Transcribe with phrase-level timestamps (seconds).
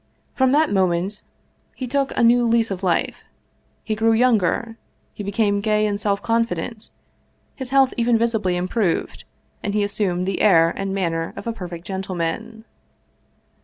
[0.33, 1.21] From that mo ment
[1.75, 3.23] he took a new lease of life;
[3.83, 4.77] he grew younger,
[5.13, 6.89] he became gay and self confident,
[7.55, 9.25] his health even visibly im proved,
[9.61, 12.65] and he assumed the air and manner of a perfect gentleman.